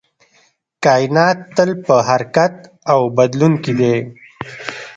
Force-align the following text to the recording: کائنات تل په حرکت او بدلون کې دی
کائنات 0.83 1.37
تل 1.55 1.69
په 1.85 1.95
حرکت 2.09 2.53
او 2.91 2.99
بدلون 3.17 3.53
کې 3.63 3.73
دی 3.79 3.95